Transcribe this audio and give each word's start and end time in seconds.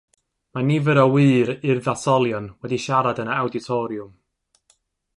Mae 0.57 0.63
nifer 0.69 0.99
o 1.03 1.03
wŷr 1.15 1.51
urddasolion 1.75 2.49
wedi 2.65 2.83
siarad 2.87 3.23
yn 3.25 3.33
yr 3.35 3.39
Awditoriwm. 3.45 4.13